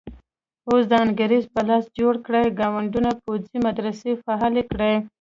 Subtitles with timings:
[0.67, 4.93] اوس د انګریز په لاس جوړ کړي ګاونډي پوځي مدرسې فعالې کړي.